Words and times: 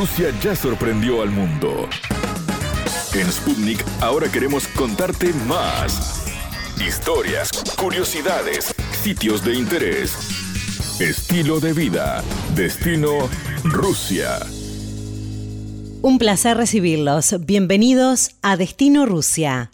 Rusia 0.00 0.32
ya 0.42 0.56
sorprendió 0.56 1.20
al 1.20 1.28
mundo. 1.30 1.86
En 3.12 3.30
Sputnik 3.30 3.84
ahora 4.00 4.32
queremos 4.32 4.66
contarte 4.68 5.34
más. 5.46 6.24
Historias, 6.80 7.50
curiosidades, 7.76 8.74
sitios 9.02 9.44
de 9.44 9.56
interés, 9.56 10.16
estilo 11.00 11.60
de 11.60 11.74
vida, 11.74 12.24
destino 12.54 13.28
Rusia. 13.62 14.38
Un 16.00 16.16
placer 16.16 16.56
recibirlos. 16.56 17.36
Bienvenidos 17.44 18.30
a 18.40 18.56
Destino 18.56 19.04
Rusia. 19.04 19.70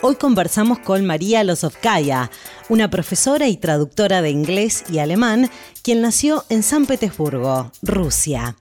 Hoy 0.00 0.14
conversamos 0.14 0.78
con 0.78 1.04
María 1.04 1.44
Lozovkaya, 1.44 2.30
una 2.70 2.88
profesora 2.88 3.48
y 3.48 3.56
traductora 3.56 4.22
de 4.22 4.30
inglés 4.30 4.84
y 4.88 4.98
alemán, 4.98 5.50
quien 5.82 6.00
nació 6.00 6.44
en 6.48 6.62
San 6.62 6.86
Petersburgo, 6.86 7.72
Rusia. 7.82 8.56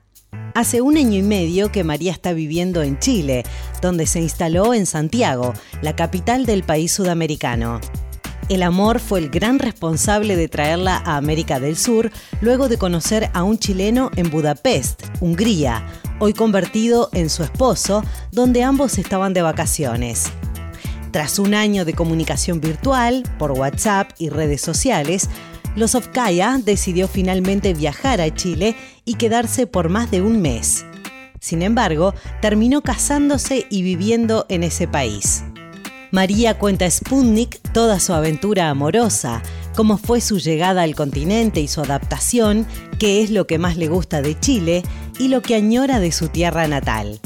Hace 0.55 0.81
un 0.81 0.97
año 0.97 1.15
y 1.17 1.21
medio 1.21 1.71
que 1.71 1.83
María 1.83 2.11
está 2.11 2.33
viviendo 2.33 2.81
en 2.81 2.97
Chile, 2.97 3.43
donde 3.83 4.07
se 4.07 4.19
instaló 4.19 4.73
en 4.73 4.87
Santiago, 4.87 5.53
la 5.83 5.95
capital 5.95 6.47
del 6.47 6.63
país 6.63 6.91
sudamericano. 6.91 7.79
El 8.49 8.63
amor 8.63 8.99
fue 8.99 9.19
el 9.19 9.29
gran 9.29 9.59
responsable 9.59 10.35
de 10.35 10.47
traerla 10.47 10.97
a 10.97 11.17
América 11.17 11.59
del 11.59 11.77
Sur 11.77 12.11
luego 12.41 12.67
de 12.67 12.79
conocer 12.79 13.29
a 13.33 13.43
un 13.43 13.59
chileno 13.59 14.09
en 14.15 14.31
Budapest, 14.31 15.03
Hungría, 15.19 15.85
hoy 16.19 16.33
convertido 16.33 17.09
en 17.13 17.29
su 17.29 17.43
esposo, 17.43 18.03
donde 18.31 18.63
ambos 18.63 18.97
estaban 18.97 19.33
de 19.33 19.43
vacaciones. 19.43 20.31
Tras 21.11 21.39
un 21.39 21.53
año 21.53 21.85
de 21.85 21.93
comunicación 21.93 22.61
virtual, 22.61 23.23
por 23.39 23.51
WhatsApp 23.51 24.11
y 24.19 24.29
redes 24.29 24.61
sociales, 24.61 25.29
Lozovkaya 25.75 26.59
decidió 26.63 27.07
finalmente 27.07 27.73
viajar 27.73 28.21
a 28.21 28.33
Chile 28.33 28.75
y 29.05 29.15
quedarse 29.15 29.65
por 29.65 29.89
más 29.89 30.11
de 30.11 30.21
un 30.21 30.41
mes. 30.41 30.85
Sin 31.39 31.61
embargo, 31.61 32.13
terminó 32.41 32.81
casándose 32.81 33.65
y 33.69 33.81
viviendo 33.81 34.45
en 34.49 34.63
ese 34.63 34.87
país. 34.87 35.43
María 36.11 36.57
cuenta 36.57 36.85
a 36.85 36.91
Sputnik 36.91 37.59
toda 37.71 37.99
su 37.99 38.13
aventura 38.13 38.69
amorosa, 38.69 39.41
cómo 39.75 39.97
fue 39.97 40.21
su 40.21 40.39
llegada 40.39 40.83
al 40.83 40.95
continente 40.95 41.61
y 41.61 41.67
su 41.67 41.81
adaptación, 41.81 42.67
qué 42.99 43.23
es 43.23 43.29
lo 43.29 43.47
que 43.47 43.59
más 43.59 43.77
le 43.77 43.87
gusta 43.87 44.21
de 44.21 44.39
Chile 44.39 44.83
y 45.17 45.27
lo 45.29 45.41
que 45.41 45.55
añora 45.55 45.99
de 45.99 46.11
su 46.11 46.27
tierra 46.27 46.67
natal. 46.67 47.19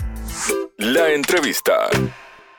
La 0.78 1.11
entrevista. 1.11 1.89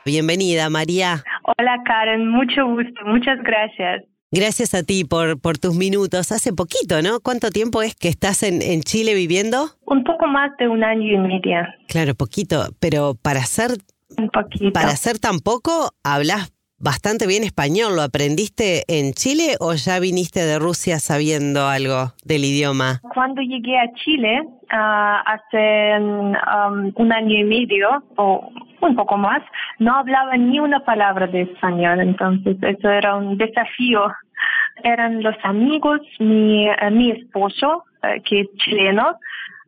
Bienvenida, 0.05 0.69
María. 0.69 1.23
Hola, 1.57 1.81
Karen. 1.85 2.29
Mucho 2.29 2.65
gusto. 2.67 3.05
Muchas 3.05 3.41
gracias. 3.41 4.03
Gracias 4.31 4.73
a 4.73 4.83
ti 4.83 5.03
por, 5.03 5.39
por 5.41 5.57
tus 5.57 5.75
minutos. 5.75 6.31
Hace 6.31 6.53
poquito, 6.53 7.01
¿no? 7.01 7.19
¿Cuánto 7.21 7.49
tiempo 7.49 7.81
es 7.81 7.95
que 7.95 8.09
estás 8.09 8.43
en, 8.43 8.61
en 8.61 8.81
Chile 8.81 9.13
viviendo? 9.15 9.69
Un 9.85 10.03
poco 10.03 10.27
más 10.27 10.51
de 10.57 10.67
un 10.67 10.83
año 10.83 11.13
y 11.13 11.17
medio. 11.17 11.61
Claro, 11.87 12.13
poquito, 12.15 12.65
pero 12.79 13.15
para 13.21 13.39
ser, 13.41 13.71
Un 14.17 14.29
poquito. 14.29 14.73
para 14.73 14.91
ser 14.91 15.19
tan 15.19 15.39
poco, 15.39 15.91
hablas 16.03 16.51
bastante 16.77 17.25
bien 17.27 17.43
español. 17.43 17.95
¿Lo 17.95 18.01
aprendiste 18.01 18.83
en 18.87 19.13
Chile 19.13 19.55
o 19.59 19.73
ya 19.73 19.99
viniste 19.99 20.41
de 20.41 20.59
Rusia 20.59 20.99
sabiendo 20.99 21.67
algo 21.67 22.13
del 22.23 22.43
idioma? 22.45 23.01
Cuando 23.13 23.41
llegué 23.41 23.77
a 23.79 23.91
Chile 23.93 24.43
ah, 24.71 25.23
hace 25.25 25.97
um, 25.99 26.91
un 26.95 27.13
año 27.13 27.39
y 27.39 27.43
medio 27.43 28.03
o 28.17 28.51
un 28.85 28.95
poco 28.95 29.17
más, 29.17 29.41
no 29.79 29.95
hablaba 29.95 30.37
ni 30.37 30.59
una 30.59 30.79
palabra 30.81 31.27
de 31.27 31.41
español, 31.41 31.99
entonces 31.99 32.57
eso 32.61 32.89
era 32.89 33.15
un 33.15 33.37
desafío. 33.37 34.07
Eran 34.83 35.23
los 35.23 35.35
amigos, 35.43 36.01
mi, 36.19 36.67
eh, 36.67 36.91
mi 36.91 37.11
esposo, 37.11 37.85
eh, 38.03 38.21
que 38.23 38.41
es 38.41 38.47
chileno, 38.57 39.17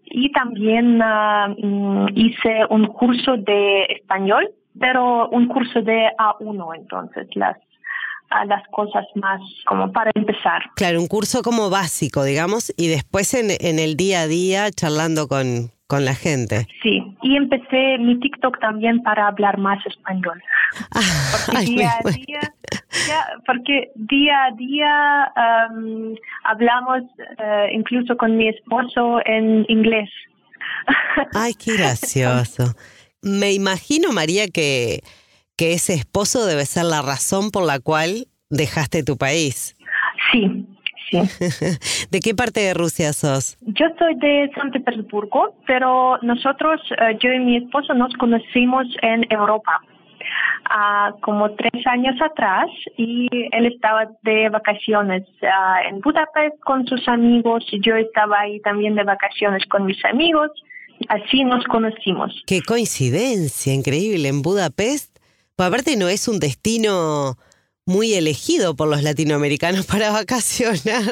y 0.04 0.32
también 0.32 1.02
ah, 1.02 1.48
mm, 1.58 2.08
hice 2.16 2.66
un 2.70 2.88
curso 2.88 3.38
de 3.38 3.84
español, 3.86 4.50
pero 4.80 5.30
un 5.30 5.48
curso 5.48 5.82
de 5.82 6.10
A1, 6.18 6.76
entonces 6.76 7.28
las 7.36 7.58
a 8.30 8.44
las 8.44 8.62
cosas 8.72 9.06
más 9.16 9.40
como 9.66 9.92
para 9.94 10.12
empezar. 10.14 10.62
Claro, 10.76 11.00
un 11.00 11.08
curso 11.08 11.42
como 11.42 11.70
básico, 11.70 12.26
digamos, 12.26 12.74
y 12.76 12.90
después 12.90 13.34
en, 13.34 13.52
en 13.62 13.80
el 13.80 13.96
día 13.96 14.24
a 14.24 14.28
día 14.28 14.70
charlando 14.70 15.30
con, 15.30 15.72
con 15.88 16.04
la 16.04 16.14
gente. 16.14 16.68
Sí, 16.84 17.02
y 17.22 17.36
empecé 17.38 17.98
mi 17.98 18.20
TikTok 18.20 18.60
también 18.60 19.02
para 19.04 19.28
hablar 19.28 19.58
más 19.58 19.84
español. 19.86 20.42
Porque 21.32 21.58
Ay, 21.58 21.66
día 21.66 21.92
a 22.04 22.10
día, 22.10 22.54
ya, 23.08 23.26
porque 23.46 23.92
día 23.96 24.46
a 24.46 24.52
día 24.52 25.24
am, 25.36 26.16
hablamos 26.44 27.04
eh, 27.40 27.70
incluso 27.72 28.18
con 28.18 28.36
mi 28.36 28.50
esposo 28.50 29.20
en 29.26 29.66
inglés. 29.70 30.10
Ay, 31.34 31.54
qué 31.54 31.78
gracioso. 31.78 32.76
Me 33.22 33.54
imagino, 33.54 34.12
María, 34.12 34.48
que, 34.48 35.02
que 35.56 35.74
ese 35.74 35.94
esposo 35.94 36.46
debe 36.46 36.66
ser 36.66 36.86
la 36.86 37.02
razón 37.02 37.50
por 37.52 37.66
la 37.66 37.80
cual 37.80 38.28
dejaste 38.50 39.04
tu 39.04 39.18
país. 39.18 39.76
Sí, 40.32 40.66
sí. 41.10 41.18
¿De 42.12 42.20
qué 42.20 42.34
parte 42.34 42.62
de 42.62 42.74
Rusia 42.74 43.14
sos? 43.14 43.58
Yo 43.62 43.86
soy 43.98 44.16
de 44.16 44.52
San 44.56 44.72
Petersburgo, 44.72 45.56
pero 45.66 46.18
nosotros, 46.22 46.82
eh, 47.00 47.18
yo 47.20 47.32
y 47.32 47.40
mi 47.40 47.58
esposo, 47.58 47.94
nos 47.94 48.14
conocimos 48.16 48.88
en 49.02 49.26
Europa. 49.32 49.82
ah, 50.70 51.14
como 51.22 51.52
tres 51.52 51.86
años 51.88 52.16
atrás 52.22 52.68
y 52.98 53.28
él 53.52 53.66
estaba 53.68 54.10
de 54.24 54.50
vacaciones 54.50 55.24
ah, 55.44 55.80
en 55.90 56.02
Budapest 56.02 56.60
con 56.62 56.86
sus 56.88 57.08
amigos 57.08 57.66
y 57.72 57.80
yo 57.82 57.96
estaba 57.96 58.42
ahí 58.42 58.60
también 58.62 58.96
de 58.96 59.04
vacaciones 59.04 59.66
con 59.68 59.86
mis 59.86 60.04
amigos. 60.06 60.52
Así 61.10 61.44
nos 61.44 61.64
conocimos. 61.66 62.34
Qué 62.48 62.62
coincidencia, 62.62 63.74
increíble, 63.74 64.28
en 64.28 64.42
Budapest. 64.42 65.18
Pues 65.56 65.70
aparte 65.70 65.96
no 65.96 66.08
es 66.10 66.28
un 66.28 66.40
destino 66.40 67.38
muy 67.88 68.14
elegido 68.14 68.76
por 68.76 68.88
los 68.90 69.02
latinoamericanos 69.04 69.86
para 69.92 70.12
vacacionar. 70.12 71.04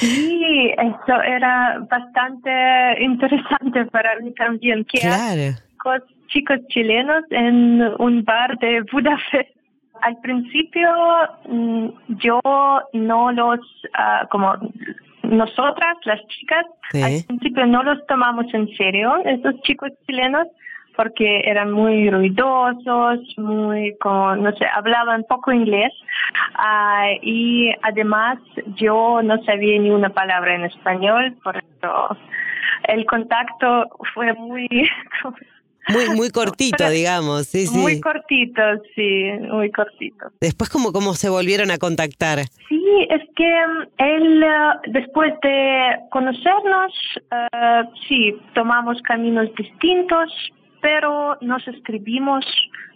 Sí, 0.00 0.70
eso 0.78 1.22
era 1.22 1.78
bastante 1.90 3.02
interesante 3.02 3.84
para 3.86 4.18
mí 4.20 4.32
también. 4.34 4.84
Que 4.84 5.00
Claro. 5.00 5.56
chicos, 5.72 6.02
chicos 6.28 6.58
chilenos 6.68 7.24
en 7.30 7.82
un 7.98 8.24
bar 8.24 8.56
de 8.58 8.82
Budapest. 8.92 9.50
Al 10.02 10.16
principio 10.20 10.88
mm, 11.48 11.88
yo 12.22 12.40
no 12.92 13.32
los, 13.32 13.58
ah, 13.94 14.26
como 14.30 14.54
nosotras, 15.24 15.96
las 16.04 16.20
chicas, 16.28 16.64
Sí. 16.92 17.02
al 17.02 17.24
principio 17.26 17.66
no 17.66 17.82
los 17.82 18.06
tomamos 18.06 18.46
en 18.54 18.68
serio, 18.76 19.16
esos 19.24 19.60
chicos 19.62 19.90
chilenos, 20.06 20.46
porque 20.98 21.42
eran 21.44 21.70
muy 21.70 22.10
ruidosos, 22.10 23.20
muy, 23.36 23.96
como, 24.00 24.34
no 24.34 24.50
sé, 24.56 24.66
hablaban 24.74 25.24
poco 25.28 25.52
inglés. 25.52 25.92
ah, 26.56 27.06
y 27.22 27.70
además 27.82 28.38
yo 28.74 29.22
no 29.22 29.40
sabía 29.44 29.78
ni 29.78 29.90
una 29.90 30.10
palabra 30.10 30.56
en 30.56 30.64
español, 30.64 31.36
por 31.44 31.56
eso 31.56 32.16
el 32.88 33.06
contacto 33.06 33.84
fue 34.12 34.34
muy, 34.34 34.66
Muy, 35.90 36.06
muy 36.14 36.30
cortito, 36.30 36.76
Pero- 36.78 36.90
digamos. 36.90 37.46
Sí, 37.46 37.66
sí. 37.66 37.78
muy 37.78 37.98
cortito, 37.98 38.60
sí, 38.94 39.24
muy 39.50 39.70
cortito. 39.70 40.26
Después, 40.38 40.68
como 40.68 40.92
cómo 40.92 41.14
se 41.14 41.30
volvieron 41.30 41.70
a 41.70 41.78
contactar? 41.78 42.40
Sí, 42.68 43.06
es 43.08 43.22
que 43.34 43.50
mm, 43.66 43.82
él, 43.96 44.42
eh, 44.42 44.70
después 44.88 45.32
de 45.42 45.96
conocernos, 46.10 46.92
eh, 47.32 47.82
sí, 48.06 48.36
tomamos 48.54 49.00
caminos 49.00 49.48
distintos, 49.56 50.30
pero 50.80 51.36
nos 51.40 51.66
escribimos, 51.68 52.44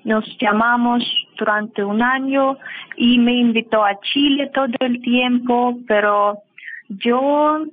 nos 0.04 0.24
llamamos 0.40 1.02
durante 1.38 1.82
un 1.84 2.02
año 2.02 2.58
y 2.96 3.18
me 3.18 3.32
invitó 3.34 3.84
a 3.84 3.98
Chile 4.00 4.50
todo 4.54 4.66
el 4.80 5.00
tiempo, 5.02 5.78
pero 5.86 6.38
yo 6.88 7.64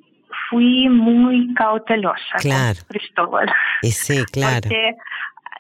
fui 0.50 0.88
muy 0.90 1.54
cautelosa 1.56 2.38
Claro. 2.40 2.80
con 2.80 2.88
Cristóbal. 2.98 3.52
Y 3.82 3.92
sí, 3.92 4.24
claro. 4.32 4.62
Porque 4.64 4.96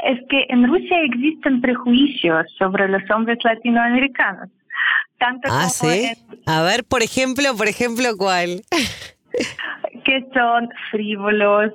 es 0.05 0.19
que 0.29 0.45
en 0.49 0.67
Rusia 0.67 1.01
existen 1.03 1.59
prejuicios 1.61 2.45
sobre 2.57 2.87
los 2.87 3.01
hombres 3.11 3.37
latinoamericanos. 3.43 4.49
Tanto 5.17 5.49
Ah, 5.51 5.67
como 5.79 5.91
sí. 5.91 6.05
en- 6.05 6.39
A 6.45 6.61
ver, 6.61 6.85
por 6.85 7.01
ejemplo, 7.03 7.55
por 7.57 7.67
ejemplo, 7.67 8.15
¿cuál? 8.17 8.61
que 10.05 10.25
son 10.33 10.69
frívolos, 10.91 11.73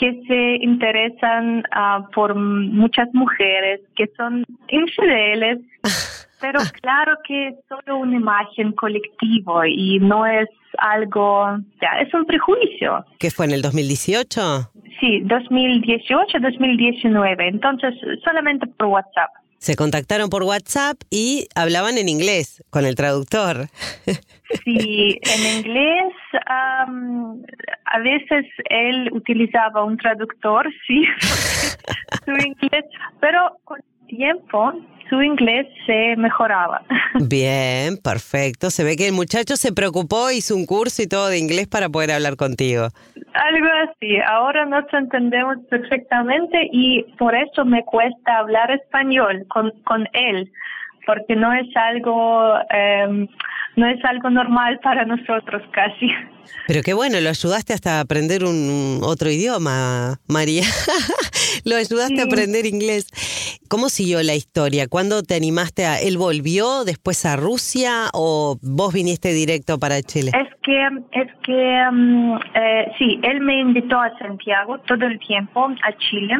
que 0.00 0.22
se 0.26 0.64
interesan 0.64 1.62
ah, 1.72 2.08
por 2.14 2.34
muchas 2.34 3.08
mujeres, 3.12 3.80
que 3.94 4.06
son 4.16 4.46
infideles, 4.68 5.58
pero 6.40 6.58
claro 6.80 7.18
que 7.28 7.48
es 7.48 7.54
solo 7.68 7.98
una 7.98 8.16
imagen 8.16 8.72
colectiva 8.72 9.68
y 9.68 9.98
no 9.98 10.24
es 10.24 10.48
algo, 10.78 11.58
ya, 11.82 12.00
es 12.00 12.12
un 12.14 12.24
prejuicio. 12.24 13.04
¿Qué 13.18 13.30
fue 13.30 13.44
en 13.44 13.52
el 13.52 13.60
2018? 13.60 14.72
Sí, 15.00 15.20
2018, 15.20 16.38
2019, 16.40 17.48
entonces 17.48 17.94
solamente 18.24 18.66
por 18.68 18.86
WhatsApp. 18.86 19.30
Se 19.60 19.76
contactaron 19.76 20.30
por 20.30 20.42
WhatsApp 20.42 20.96
y 21.10 21.46
hablaban 21.54 21.98
en 21.98 22.08
inglés 22.08 22.64
con 22.70 22.86
el 22.86 22.94
traductor. 22.94 23.66
Sí, 24.64 25.20
en 25.20 25.58
inglés 25.58 26.12
a 26.48 27.98
veces 28.02 28.46
él 28.70 29.10
utilizaba 29.12 29.84
un 29.84 29.98
traductor, 29.98 30.66
sí, 30.86 31.04
su 32.24 32.32
inglés, 32.32 32.84
pero 33.20 33.58
tiempo 34.16 34.72
su 35.10 35.20
inglés 35.20 35.66
se 35.86 36.16
mejoraba. 36.16 36.82
Bien, 37.28 37.98
perfecto. 38.02 38.70
Se 38.70 38.84
ve 38.84 38.96
que 38.96 39.08
el 39.08 39.12
muchacho 39.12 39.56
se 39.56 39.72
preocupó, 39.72 40.30
hizo 40.30 40.54
un 40.54 40.64
curso 40.66 41.02
y 41.02 41.08
todo 41.08 41.28
de 41.28 41.38
inglés 41.38 41.66
para 41.66 41.88
poder 41.88 42.12
hablar 42.12 42.36
contigo. 42.36 42.88
Algo 43.34 43.68
así. 43.84 44.18
Ahora 44.26 44.64
nos 44.66 44.84
entendemos 44.92 45.58
perfectamente 45.68 46.68
y 46.72 47.02
por 47.18 47.34
eso 47.34 47.64
me 47.64 47.84
cuesta 47.84 48.38
hablar 48.38 48.70
español 48.70 49.44
con, 49.48 49.72
con 49.84 50.08
él, 50.12 50.50
porque 51.06 51.34
no 51.34 51.52
es 51.52 51.66
algo, 51.74 52.54
eh, 52.72 53.28
no 53.76 53.86
es 53.86 54.04
algo 54.04 54.30
normal 54.30 54.78
para 54.82 55.04
nosotros 55.04 55.62
casi. 55.72 56.08
Pero 56.66 56.82
qué 56.82 56.94
bueno, 56.94 57.20
lo 57.20 57.30
ayudaste 57.30 57.72
hasta 57.72 58.00
aprender 58.00 58.44
un 58.44 59.00
otro 59.02 59.30
idioma, 59.30 60.18
María. 60.28 60.62
lo 61.64 61.76
ayudaste 61.76 62.20
a 62.20 62.24
aprender 62.24 62.66
inglés. 62.66 63.06
¿Cómo 63.68 63.88
siguió 63.88 64.22
la 64.22 64.34
historia? 64.34 64.88
¿Cuándo 64.88 65.22
te 65.22 65.34
animaste 65.34 65.86
a... 65.86 66.00
¿Él 66.00 66.18
volvió 66.18 66.84
después 66.84 67.24
a 67.24 67.36
Rusia 67.36 68.08
o 68.12 68.58
vos 68.62 68.92
viniste 68.92 69.32
directo 69.32 69.78
para 69.78 70.02
Chile? 70.02 70.32
Es 70.34 70.48
que, 70.62 70.86
es 71.12 71.28
que 71.44 71.84
mm, 71.90 72.34
eh, 72.54 72.92
sí, 72.98 73.20
él 73.22 73.40
me 73.40 73.60
invitó 73.60 74.00
a 74.00 74.16
Santiago 74.18 74.78
todo 74.80 75.06
el 75.06 75.18
tiempo, 75.20 75.68
a 75.82 75.92
Chile. 75.98 76.34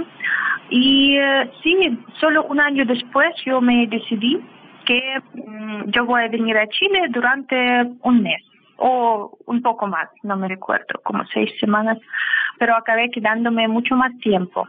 Y 0.71 1.17
eh, 1.17 1.51
sí, 1.63 1.77
solo 2.21 2.45
un 2.45 2.61
año 2.61 2.85
después 2.85 3.29
yo 3.45 3.61
me 3.61 3.87
decidí 3.87 4.41
que 4.91 5.23
mm, 5.35 5.91
yo 5.93 6.05
voy 6.05 6.23
a 6.23 6.29
venir 6.29 6.57
a 6.57 6.67
Chile 6.69 7.07
durante 7.11 7.55
un 8.03 8.23
mes 8.23 8.43
o 8.77 9.39
un 9.47 9.63
poco 9.63 9.87
más, 9.87 10.09
no 10.25 10.37
me 10.37 10.49
recuerdo, 10.49 11.01
como 11.05 11.23
seis 11.33 11.49
semanas, 11.61 11.97
pero 12.59 12.75
acabé 12.75 13.09
quedándome 13.11 13.69
mucho 13.69 13.95
más 13.95 14.11
tiempo 14.19 14.67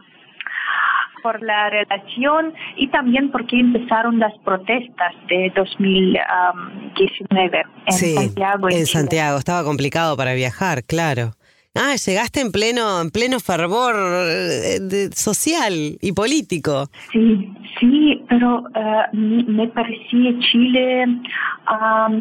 por 1.22 1.42
la 1.42 1.70
relación 1.70 2.54
y 2.76 2.86
también 2.88 3.32
porque 3.32 3.58
empezaron 3.58 4.20
las 4.20 4.32
protestas 4.44 5.12
de 5.28 5.50
2019 5.56 7.64
en 7.86 7.92
Santiago. 7.92 8.68
En, 8.68 8.86
Santiago, 8.86 9.38
estaba 9.38 9.64
complicado 9.64 10.16
para 10.16 10.34
viajar, 10.34 10.84
claro. 10.84 11.32
Ah, 11.74 11.94
llegaste 11.94 12.40
en 12.42 12.52
pleno, 12.52 13.00
en 13.00 13.10
pleno 13.10 13.40
fervor 13.40 13.94
eh, 13.96 15.08
social 15.14 15.72
y 16.02 16.12
político. 16.12 16.88
Sí, 17.10 17.50
sí, 17.80 18.22
pero 18.28 18.64
eh, 18.74 19.04
me 19.12 19.68
parecía 19.68 20.38
Chile 20.40 21.06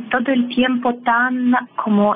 todo 0.09 0.31
el 0.31 0.48
tiempo 0.56 0.94
tan 1.03 1.53
como 1.75 2.15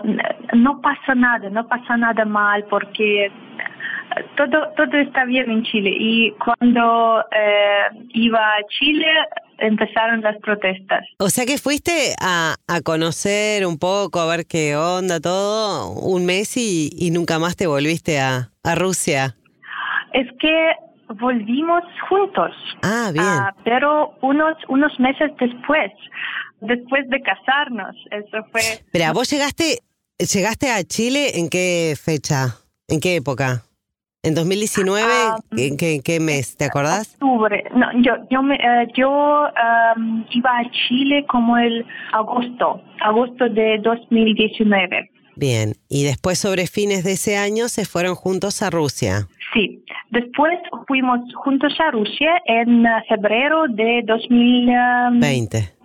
no 0.53 0.79
pasa 0.81 1.13
nada, 1.13 1.49
no 1.49 1.67
pasa 1.67 1.97
nada 1.97 2.23
mal 2.23 2.63
porque 2.69 3.29
todo, 4.37 4.71
todo 4.75 4.97
está 4.99 5.25
bien 5.25 5.49
en 5.49 5.63
Chile 5.63 5.91
y 5.97 6.31
cuando 6.33 7.21
eh, 7.31 8.07
iba 8.13 8.39
a 8.39 8.63
Chile 8.79 9.07
empezaron 9.57 10.21
las 10.21 10.37
protestas. 10.37 11.05
O 11.19 11.29
sea 11.29 11.45
que 11.45 11.57
fuiste 11.57 12.13
a, 12.21 12.55
a 12.67 12.81
conocer 12.81 13.65
un 13.65 13.77
poco, 13.77 14.19
a 14.19 14.27
ver 14.27 14.45
qué 14.45 14.75
onda 14.75 15.19
todo, 15.19 15.91
un 15.91 16.25
mes 16.25 16.57
y, 16.57 16.89
y 16.97 17.11
nunca 17.11 17.39
más 17.39 17.55
te 17.55 17.67
volviste 17.67 18.19
a, 18.19 18.51
a 18.63 18.75
Rusia. 18.75 19.35
Es 20.13 20.27
que 20.39 20.71
volvimos 21.07 21.83
juntos. 22.09 22.51
Ah, 22.81 23.11
bien. 23.13 23.25
Ah, 23.25 23.55
pero 23.63 24.17
unos, 24.21 24.55
unos 24.67 24.99
meses 24.99 25.31
después, 25.39 25.91
después 26.61 27.07
de 27.09 27.21
casarnos, 27.21 27.95
eso 28.11 28.45
fue... 28.51 28.61
Pero 28.91 29.13
vos 29.13 29.29
llegaste, 29.29 29.79
llegaste 30.17 30.71
a 30.71 30.83
Chile 30.83 31.39
en 31.39 31.49
qué 31.49 31.95
fecha, 32.01 32.55
en 32.87 32.99
qué 32.99 33.17
época? 33.17 33.61
¿En 34.25 34.33
2019? 34.33 35.07
Ah, 35.07 35.37
¿En 35.55 35.77
qué, 35.77 36.19
mes? 36.19 36.57
¿Te 36.57 36.65
acordás? 36.65 37.13
Octubre. 37.13 37.63
No, 37.75 37.85
yo, 38.01 38.13
yo, 38.31 38.41
me, 38.41 38.55
eh, 38.55 38.87
yo 38.97 39.47
iba 40.31 40.49
a 40.49 40.71
Chile 40.71 41.23
como 41.27 41.55
el 41.59 41.85
agosto, 42.11 42.81
agosto 43.01 43.47
de 43.49 43.77
2019. 43.83 45.11
Bien, 45.35 45.73
y 45.89 46.05
después 46.05 46.39
sobre 46.39 46.65
fines 46.65 47.03
de 47.03 47.11
ese 47.11 47.37
año 47.37 47.67
se 47.67 47.85
fueron 47.85 48.15
juntos 48.15 48.63
a 48.63 48.71
Rusia. 48.71 49.27
Sí, 49.53 49.83
después 50.09 50.57
fuimos 50.87 51.19
juntos 51.35 51.73
a 51.79 51.91
Rusia 51.91 52.41
en 52.45 52.83
eh, 52.83 52.89
febrero 53.07 53.65
de 53.69 54.01
2020. 54.07 55.75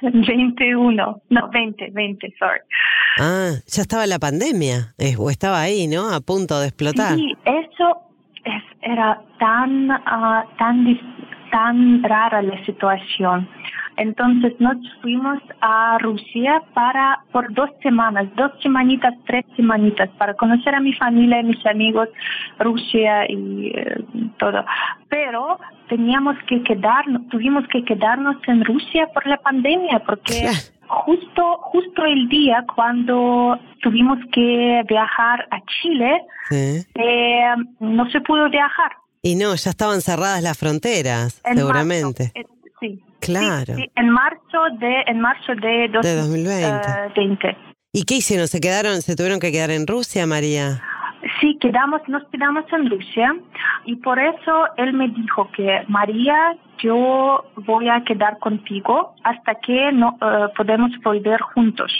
21, 0.00 1.22
no, 1.28 1.50
20, 1.50 1.90
20, 1.92 2.34
sorry. 2.38 2.60
Ah, 3.18 3.52
ya 3.66 3.82
estaba 3.82 4.06
la 4.06 4.18
pandemia, 4.18 4.94
o 5.18 5.30
estaba 5.30 5.60
ahí, 5.60 5.86
¿no? 5.86 6.10
A 6.10 6.20
punto 6.20 6.58
de 6.58 6.68
explotar. 6.68 7.14
Sí, 7.14 7.32
es, 7.44 7.63
era 8.84 9.20
tan, 9.38 9.90
uh, 9.90 10.44
tan, 10.58 10.98
tan 11.50 12.02
rara 12.02 12.42
la 12.42 12.64
situación. 12.64 13.48
Entonces 13.96 14.54
nos 14.58 14.76
fuimos 15.00 15.38
a 15.60 15.98
Rusia 15.98 16.62
para 16.74 17.20
por 17.30 17.52
dos 17.54 17.70
semanas, 17.82 18.26
dos 18.34 18.50
semanitas, 18.60 19.14
tres 19.26 19.44
semanitas, 19.54 20.08
para 20.18 20.34
conocer 20.34 20.74
a 20.74 20.80
mi 20.80 20.92
familia, 20.94 21.40
y 21.40 21.44
mis 21.44 21.66
amigos, 21.66 22.08
Rusia 22.58 23.24
y 23.28 23.68
eh, 23.68 24.04
todo. 24.38 24.64
Pero 25.08 25.60
teníamos 25.88 26.36
que 26.48 26.62
quedarnos, 26.62 27.28
tuvimos 27.28 27.66
que 27.68 27.84
quedarnos 27.84 28.36
en 28.48 28.64
Rusia 28.64 29.06
por 29.14 29.26
la 29.26 29.36
pandemia, 29.36 30.00
porque 30.00 30.48
justo, 30.88 31.58
justo 31.72 32.04
el 32.04 32.28
día 32.28 32.64
cuando 32.74 33.58
tuvimos 33.82 34.18
que 34.32 34.82
viajar 34.88 35.46
a 35.50 35.60
Chile, 35.82 36.20
eh, 36.50 37.54
no 37.80 38.10
se 38.10 38.20
pudo 38.20 38.48
viajar. 38.50 38.92
Y 39.22 39.36
no, 39.36 39.54
ya 39.54 39.70
estaban 39.70 40.02
cerradas 40.02 40.42
las 40.42 40.58
fronteras, 40.58 41.40
seguramente. 41.44 42.32
Eh, 42.34 42.44
sí. 42.80 43.02
Claro. 43.20 43.74
en 43.76 44.10
marzo 44.10 44.58
de 44.78 45.00
en 45.06 45.18
marzo 45.18 45.54
de, 45.54 45.88
2020. 45.88 47.48
Eh, 47.48 47.56
¿Y 47.92 48.04
qué 48.04 48.16
hicieron? 48.16 48.48
¿Se 48.48 48.60
quedaron, 48.60 49.00
se 49.00 49.16
tuvieron 49.16 49.40
que 49.40 49.50
quedar 49.50 49.70
en 49.70 49.86
Rusia, 49.86 50.26
María? 50.26 50.82
Sí, 51.44 51.58
quedamos, 51.60 52.00
nos 52.08 52.24
quedamos 52.28 52.64
en 52.72 52.88
Rusia 52.88 53.36
y 53.84 53.96
por 53.96 54.18
eso 54.18 54.64
él 54.78 54.94
me 54.94 55.08
dijo 55.08 55.50
que 55.52 55.84
María, 55.88 56.56
yo 56.78 57.44
voy 57.66 57.90
a 57.90 58.02
quedar 58.02 58.38
contigo 58.38 59.14
hasta 59.24 59.54
que 59.56 59.92
no 59.92 60.16
uh, 60.22 60.54
podemos 60.56 60.90
volver 61.02 61.38
juntos. 61.42 61.92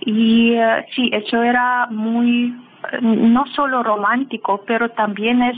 Y 0.00 0.56
uh, 0.56 0.82
sí, 0.92 1.08
eso 1.12 1.40
era 1.40 1.86
muy 1.90 2.52
no 3.00 3.46
solo 3.54 3.84
romántico, 3.84 4.64
pero 4.66 4.88
también 4.90 5.40
es 5.40 5.56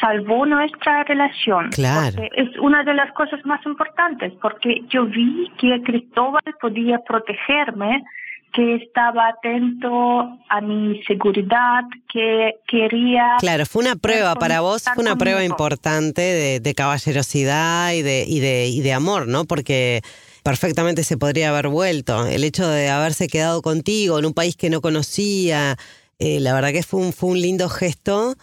salvó 0.00 0.46
nuestra 0.46 1.02
relación. 1.02 1.70
Claro. 1.70 2.22
Es 2.36 2.56
una 2.58 2.84
de 2.84 2.94
las 2.94 3.10
cosas 3.14 3.44
más 3.44 3.66
importantes, 3.66 4.32
porque 4.40 4.84
yo 4.90 5.06
vi 5.06 5.50
que 5.58 5.82
Cristóbal 5.82 6.44
podía 6.60 7.00
protegerme, 7.00 8.04
que 8.52 8.76
estaba 8.76 9.28
atento 9.28 10.38
a 10.48 10.60
mi 10.60 11.02
seguridad, 11.04 11.82
que 12.12 12.56
quería... 12.66 13.36
Claro, 13.38 13.66
fue 13.66 13.82
una 13.82 13.96
prueba 13.96 14.34
para 14.34 14.60
vos, 14.60 14.84
fue 14.94 15.02
una 15.02 15.16
prueba 15.16 15.44
importante 15.44 16.22
de, 16.22 16.60
de, 16.60 16.74
caballerosidad 16.74 17.92
y 17.92 18.02
de, 18.02 18.24
y, 18.26 18.40
de, 18.40 18.68
y 18.68 18.80
de 18.80 18.92
amor, 18.92 19.28
¿no? 19.28 19.44
Porque 19.44 20.02
perfectamente 20.42 21.04
se 21.04 21.16
podría 21.16 21.50
haber 21.50 21.68
vuelto. 21.68 22.26
El 22.26 22.44
hecho 22.44 22.66
de 22.66 22.88
haberse 22.88 23.28
quedado 23.28 23.62
contigo 23.62 24.18
en 24.18 24.24
un 24.24 24.34
país 24.34 24.56
que 24.56 24.70
no 24.70 24.80
conocía, 24.80 25.76
eh, 26.18 26.40
la 26.40 26.54
verdad 26.54 26.72
que 26.72 26.82
fue 26.82 27.00
un, 27.00 27.12
fue 27.12 27.30
un 27.30 27.40
lindo 27.40 27.68
gesto. 27.68 28.34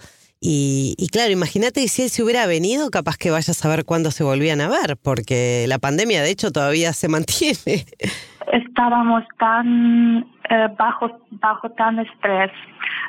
Y, 0.47 1.07
claro, 1.11 1.31
imagínate 1.31 1.87
si 1.87 2.03
él 2.03 2.11
se 2.11 2.21
hubiera 2.21 2.45
venido, 2.45 2.91
capaz 2.91 3.17
que 3.17 3.31
vaya 3.31 3.49
a 3.49 3.55
saber 3.55 3.83
cuándo 3.83 4.11
se 4.11 4.23
volvían 4.23 4.61
a 4.61 4.67
ver, 4.67 4.95
porque 4.95 5.65
la 5.67 5.79
pandemia 5.79 6.21
de 6.21 6.29
hecho 6.29 6.51
todavía 6.51 6.93
se 6.93 7.07
mantiene. 7.07 7.87
Estábamos 8.51 9.23
tan 9.37 10.25
eh, 10.49 10.67
bajo, 10.77 11.19
bajo 11.31 11.69
tan 11.71 11.99
estrés. 11.99 12.51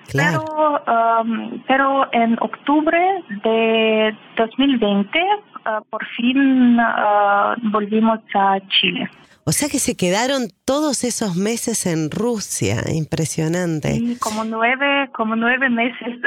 Claro. 0.08 0.44
Pero, 0.44 1.20
um, 1.22 1.62
pero 1.66 2.12
en 2.12 2.36
octubre 2.40 2.98
de 3.44 4.16
2020 4.36 5.18
uh, 5.18 5.84
por 5.90 6.04
fin 6.16 6.78
uh, 6.78 7.70
volvimos 7.70 8.20
a 8.34 8.58
Chile. 8.68 9.08
O 9.44 9.52
sea 9.52 9.68
que 9.68 9.78
se 9.78 9.96
quedaron 9.96 10.48
todos 10.64 11.04
esos 11.04 11.36
meses 11.36 11.86
en 11.86 12.10
Rusia, 12.10 12.82
impresionante. 12.92 13.92
Sí, 13.94 14.18
como 14.20 14.44
nueve, 14.44 15.08
como 15.12 15.36
nueve 15.36 15.70
meses. 15.70 16.18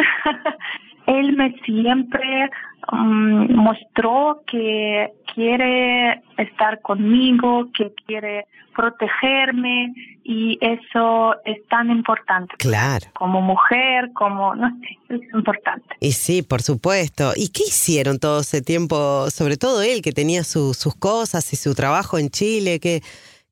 él 1.09 1.35
me 1.35 1.53
siempre 1.65 2.49
mm, 2.91 3.55
mostró 3.55 4.41
que 4.45 5.11
quiere 5.33 6.21
estar 6.37 6.81
conmigo, 6.81 7.69
que 7.73 7.93
quiere 8.05 8.45
protegerme 8.75 9.93
y 10.23 10.57
eso 10.61 11.35
es 11.43 11.65
tan 11.67 11.89
importante. 11.89 12.55
Claro. 12.57 13.07
Como 13.13 13.41
mujer, 13.41 14.11
como, 14.13 14.55
no 14.55 14.69
sé, 14.79 15.15
es 15.15 15.33
importante. 15.33 15.95
Y 15.99 16.13
sí, 16.13 16.43
por 16.43 16.61
supuesto. 16.61 17.33
¿Y 17.35 17.49
qué 17.49 17.63
hicieron 17.63 18.19
todo 18.19 18.41
ese 18.41 18.61
tiempo, 18.61 19.29
sobre 19.31 19.57
todo 19.57 19.81
él 19.81 20.01
que 20.01 20.11
tenía 20.11 20.43
sus 20.43 20.95
cosas 20.97 21.51
y 21.51 21.55
su 21.55 21.75
trabajo 21.75 22.17
en 22.17 22.29
Chile? 22.29 22.79
¿Qué, 22.79 23.01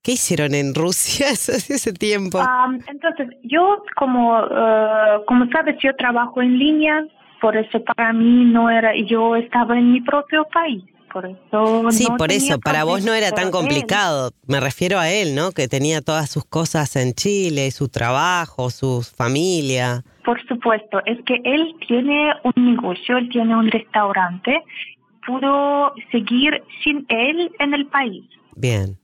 qué 0.02 0.14
hicieron 0.14 0.56
en 0.56 0.74
Rusia 0.74 1.28
ese, 1.32 1.92
tiempo? 1.92 2.40
entonces, 2.88 3.28
yo 3.44 3.84
como, 3.98 4.40
uh, 4.40 5.26
como 5.26 5.46
sabes, 5.52 5.76
yo 5.84 5.94
trabajo 5.98 6.42
en 6.42 6.58
línea, 6.58 7.06
por 7.42 7.56
eso 7.58 7.84
para 7.84 8.14
mí 8.14 8.46
no 8.46 8.70
era, 8.70 8.96
yo 8.96 9.36
estaba 9.36 9.78
en 9.78 9.92
mi 9.92 10.02
propio 10.02 10.46
país 10.54 10.84
por 11.12 11.26
eso. 11.26 11.92
Sí, 11.92 12.06
por 12.18 12.32
eso, 12.32 12.60
para 12.60 12.84
vos 12.84 13.04
no 13.04 13.14
era 13.14 13.32
tan 13.32 13.52
complicado. 13.52 14.32
Me 14.48 14.60
refiero 14.60 15.00
a 15.00 15.10
él, 15.10 15.36
¿no? 15.36 15.52
Que 15.52 15.68
tenía 15.68 16.02
todas 16.02 16.30
sus 16.30 16.46
cosas 16.46 16.96
en 16.96 17.14
Chile, 17.14 17.72
su 17.72 17.90
trabajo, 17.90 18.70
su 18.70 19.02
familia. 19.02 20.04
Por 20.24 20.46
supuesto, 20.48 21.02
es 21.06 21.18
que 21.26 21.42
él 21.44 21.76
tiene 21.88 22.34
un 22.44 22.76
negocio, 22.76 23.18
él 23.18 23.30
tiene 23.30 23.56
un 23.56 23.72
restaurante, 23.72 24.62
pudo 25.26 25.94
seguir 26.12 26.62
sin 26.84 27.06
él 27.10 27.52
en 27.60 27.74
el 27.74 27.88
país. 27.88 28.26
Bien. 28.58 28.98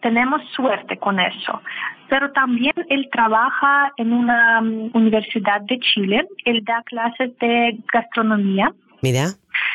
tenemos 0.00 0.42
suerte 0.56 0.96
con 0.98 1.20
eso. 1.20 1.60
Pero 2.08 2.32
también 2.32 2.74
él 2.88 3.08
trabaja 3.12 3.92
en 3.96 4.12
una 4.12 4.60
um, 4.60 4.90
universidad 4.94 5.60
de 5.62 5.78
Chile, 5.78 6.26
él 6.44 6.64
da 6.64 6.82
clases 6.84 7.36
de 7.38 7.78
gastronomía. 7.92 8.72
Mira. 9.02 9.26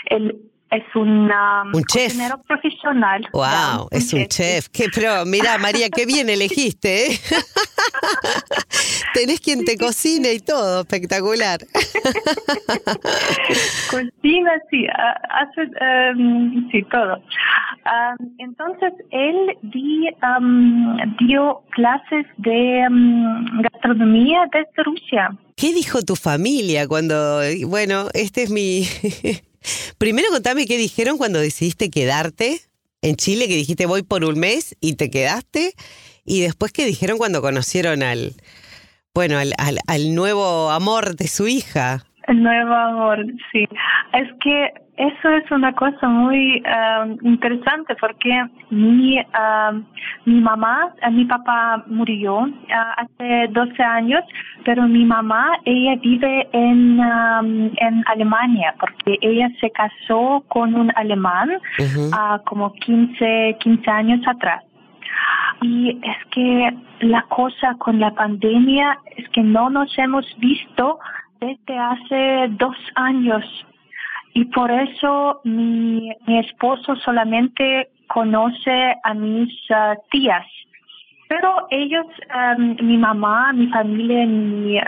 Él 0.05 0.35
es 0.71 0.83
una 0.95 1.63
un 1.73 1.83
chef 1.83 2.13
profesional. 2.45 3.27
Wow, 3.31 3.87
es 3.91 4.11
un 4.13 4.25
chef. 4.27 4.67
Qué, 4.69 4.87
pero 4.93 5.25
mira, 5.25 5.57
María, 5.57 5.89
qué 5.89 6.05
bien 6.05 6.29
elegiste. 6.29 7.07
¿eh? 7.07 7.19
Tenés 9.13 9.39
quien 9.39 9.63
te 9.63 9.77
cocine 9.77 10.33
y 10.33 10.39
todo, 10.39 10.81
espectacular. 10.81 11.59
Cocina, 13.89 14.51
sí, 14.69 14.85
hace 15.29 15.61
um, 16.13 16.69
sí 16.71 16.83
todo. 16.91 17.15
Um, 17.85 18.17
entonces 18.39 18.93
él 19.11 19.57
di, 19.61 20.09
um, 20.37 20.97
dio 21.19 21.61
clases 21.71 22.25
de 22.37 22.85
gastronomía 23.61 24.47
desde 24.51 24.83
Rusia. 24.83 25.31
¿Qué 25.55 25.73
dijo 25.73 26.01
tu 26.03 26.15
familia 26.15 26.87
cuando, 26.87 27.39
bueno, 27.65 28.09
este 28.13 28.43
es 28.43 28.51
mi 28.51 28.83
Primero 29.97 30.27
contame 30.31 30.65
qué 30.65 30.77
dijeron 30.77 31.17
cuando 31.17 31.39
decidiste 31.39 31.89
quedarte 31.89 32.61
en 33.01 33.15
Chile, 33.15 33.47
que 33.47 33.55
dijiste 33.55 33.85
voy 33.85 34.03
por 34.03 34.23
un 34.25 34.39
mes 34.39 34.75
y 34.81 34.95
te 34.95 35.09
quedaste. 35.09 35.73
Y 36.25 36.41
después 36.41 36.71
qué 36.71 36.85
dijeron 36.85 37.17
cuando 37.17 37.41
conocieron 37.41 38.03
al, 38.03 38.33
bueno, 39.13 39.37
al, 39.37 39.53
al 39.87 40.15
nuevo 40.15 40.71
amor 40.71 41.15
de 41.15 41.27
su 41.27 41.47
hija. 41.47 42.05
El 42.27 42.43
nuevo 42.43 42.73
amor, 42.73 43.25
sí. 43.51 43.65
Es 44.13 44.27
que 44.43 44.86
eso 44.97 45.29
es 45.29 45.49
una 45.51 45.73
cosa 45.73 46.07
muy 46.07 46.61
um, 46.65 47.17
interesante 47.21 47.95
porque 48.01 48.47
mi, 48.71 49.19
um, 49.19 49.85
mi 50.25 50.41
mamá, 50.41 50.91
eh, 51.03 51.11
mi 51.11 51.23
papá 51.25 51.83
murió 51.85 52.39
uh, 52.39 52.49
hace 52.97 53.47
12 53.51 53.83
años, 53.83 54.23
pero 54.65 54.87
mi 54.87 55.05
mamá, 55.05 55.51
ella 55.65 55.95
vive 56.01 56.49
en, 56.51 56.99
um, 56.99 57.69
en 57.77 58.03
Alemania 58.07 58.73
porque 58.79 59.19
ella 59.21 59.49
se 59.61 59.69
casó 59.69 60.43
con 60.47 60.73
un 60.73 60.91
alemán 60.95 61.51
uh, 61.79 62.43
como 62.45 62.73
15, 62.73 63.57
15 63.59 63.91
años 63.91 64.21
atrás. 64.27 64.63
Y 65.61 65.91
es 65.91 66.25
que 66.31 66.75
la 67.01 67.21
cosa 67.23 67.75
con 67.77 67.99
la 67.99 68.11
pandemia 68.11 68.97
es 69.15 69.29
que 69.29 69.41
no 69.41 69.69
nos 69.69 69.95
hemos 69.99 70.25
visto 70.39 70.99
desde 71.39 71.77
hace 71.77 72.47
dos 72.57 72.75
años 72.95 73.43
y 74.33 74.45
por 74.45 74.71
eso 74.71 75.41
mi, 75.43 76.11
mi 76.25 76.39
esposo 76.39 76.95
solamente 76.97 77.89
conoce 78.07 78.95
a 79.03 79.13
mis 79.13 79.53
ah, 79.71 79.95
tías. 80.11 80.45
Pero 81.29 81.67
ellos, 81.71 82.05
mi 82.81 82.97
mamá, 82.97 83.51
mi 83.51 83.67
familia, 83.67 84.25
mi, 84.25 84.79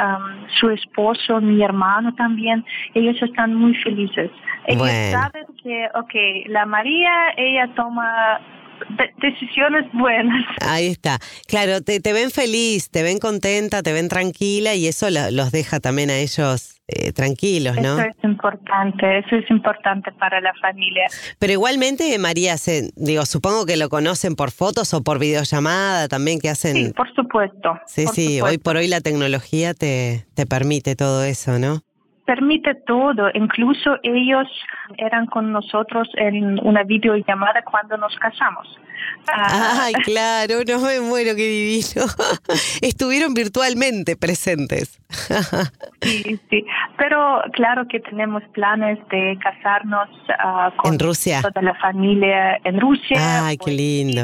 su 0.60 0.70
esposo, 0.70 1.42
mi 1.42 1.62
hermano 1.62 2.14
también, 2.16 2.64
ellos 2.94 3.22
están 3.22 3.56
muy 3.56 3.76
felices. 3.76 4.32
Ellos 4.66 4.90
saben 5.12 5.46
que, 5.62 5.90
ok, 5.96 6.48
la 6.48 6.66
María, 6.66 7.12
ella 7.36 7.68
toma 7.76 8.40
decisiones 9.22 9.92
buenas. 9.94 10.46
Ahí 10.62 10.88
está. 10.88 11.20
Claro, 11.48 11.82
te, 11.82 12.00
te, 12.00 12.14
ven 12.14 12.32
feliz, 12.32 12.90
te 12.90 13.04
ven 13.04 13.20
contenta, 13.20 13.84
te 13.84 13.94
ven 13.94 14.10
tranquila 14.10 14.76
y 14.76 14.88
eso 14.88 15.08
los 15.10 15.52
deja 15.52 15.80
también 15.80 16.10
a 16.10 16.18
ellos 16.18 16.80
eh, 16.88 17.12
tranquilos, 17.12 17.76
¿no? 17.76 18.00
Eso 18.00 18.10
es 18.10 18.24
importante, 18.24 19.20
eso 19.20 19.36
es 19.36 19.50
importante 19.52 20.12
para 20.14 20.42
la 20.42 20.54
familia. 20.60 21.08
Pero 21.38 21.54
igualmente, 21.54 22.18
María, 22.18 22.58
se, 22.58 22.92
digo, 22.96 23.26
supongo 23.26 23.66
que 23.66 23.78
lo 23.78 23.90
conocen 23.90 24.36
por 24.36 24.52
fotos 24.52 24.94
o 24.94 25.04
por 25.04 25.20
videollamada 25.20 26.08
también 26.08 26.40
que 26.40 26.50
hacen. 26.50 26.76
Sí, 26.76 26.94
por 26.94 27.14
supuesto. 27.14 27.80
Sí, 27.86 28.08
sí, 28.08 28.42
hoy 28.42 28.58
por 28.58 28.78
hoy 28.78 28.88
la 28.88 29.02
tecnología 29.02 29.74
te, 29.74 30.26
te 30.34 30.46
permite 30.48 30.96
todo 30.96 31.24
eso, 31.24 31.60
¿no? 31.60 31.84
Permite 32.30 32.76
todo. 32.86 33.32
Incluso 33.34 33.98
ellos 34.04 34.48
eran 34.98 35.26
con 35.26 35.52
nosotros 35.52 36.08
en 36.14 36.60
una 36.64 36.84
videollamada 36.84 37.64
cuando 37.64 37.98
nos 37.98 38.16
casamos. 38.18 38.68
Ah, 39.34 39.86
Ay, 39.86 39.94
claro, 40.04 40.60
no 40.68 40.80
me 40.80 41.00
muero, 41.00 41.36
qué 41.36 41.48
divino. 41.48 42.06
Estuvieron 42.84 43.34
virtualmente 43.34 44.16
presentes. 44.16 45.02
sí, 46.02 46.40
sí. 46.52 46.66
Pero 47.00 47.42
claro 47.54 47.88
que 47.88 48.00
tenemos 48.00 48.44
planes 48.54 49.00
de 49.10 49.36
casarnos 49.42 50.08
uh, 50.30 50.78
con 50.78 50.94
¿En 50.94 51.00
Rusia? 51.00 51.42
toda 51.42 51.64
la 51.64 51.74
familia 51.80 52.60
en 52.64 52.80
Rusia. 52.80 53.48
Ay, 53.48 53.58
qué 53.58 53.72
lindo. 53.72 54.22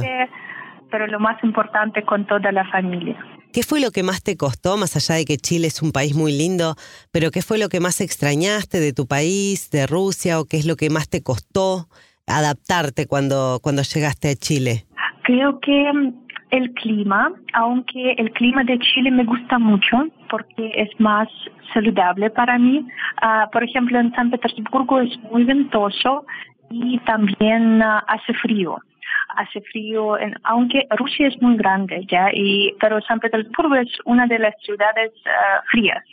pero 0.92 1.08
lo 1.08 1.20
más 1.20 1.44
importante 1.44 2.04
con 2.04 2.28
toda 2.28 2.52
la 2.52 2.66
familia. 2.66 3.18
¿Qué 3.56 3.64
fue 3.64 3.80
lo 3.80 3.92
que 3.92 4.04
más 4.04 4.22
te 4.22 4.36
costó, 4.36 4.76
más 4.76 4.98
allá 4.98 5.16
de 5.16 5.24
que 5.24 5.38
Chile 5.38 5.68
es 5.68 5.82
un 5.82 5.94
país 5.94 6.14
muy 6.14 6.34
lindo, 6.34 6.76
pero 7.14 7.32
qué 7.32 7.42
fue 7.42 7.58
lo 7.58 7.70
que 7.70 7.80
más 7.80 8.02
extrañaste 8.02 8.82
de 8.82 8.92
tu 8.92 9.08
país, 9.08 9.72
de 9.72 9.88
Rusia, 9.88 10.42
o 10.42 10.44
qué 10.44 10.58
es 10.58 10.66
lo 10.68 10.76
que 10.76 10.90
más 10.90 11.08
te 11.08 11.24
costó 11.24 11.88
adaptarte 12.28 13.08
cuando, 13.08 13.60
cuando 13.64 13.82
llegaste 13.84 14.32
a 14.32 14.36
Chile? 14.36 14.84
Creo 15.24 15.58
que 15.62 15.90
mm, 15.94 16.14
el 16.52 16.74
clima, 16.74 17.32
aunque 17.54 18.12
el 18.18 18.30
clima 18.34 18.66
de 18.66 18.78
Chile 18.78 19.10
me 19.10 19.24
gusta 19.24 19.58
mucho 19.58 20.04
porque 20.30 20.72
es 20.76 20.90
más 21.00 21.30
saludable 21.74 22.30
para 22.32 22.60
mí. 22.60 22.86
Ah, 23.22 23.48
por 23.54 23.64
ejemplo, 23.64 23.98
en 23.98 24.12
San 24.16 24.32
Petersburgo 24.32 25.00
es 25.00 25.18
muy 25.32 25.46
ventoso 25.46 26.26
y 26.70 27.00
también 27.06 27.82
ah, 27.82 28.04
hace 28.10 28.34
frío 28.34 28.82
hace 29.30 29.62
frío, 29.62 30.18
en, 30.18 30.36
aunque 30.44 30.88
Rusia 30.98 31.28
es 31.28 31.42
muy 31.42 31.58
grande 31.58 32.06
ya, 32.10 32.30
y, 32.34 32.74
pero 32.80 33.02
San 33.02 33.20
Petersburgo 33.20 33.76
es 33.76 33.90
una 34.06 34.28
de 34.28 34.40
las 34.40 34.56
ciudades 34.62 35.12
ah, 35.26 35.62
frías. 35.72 36.04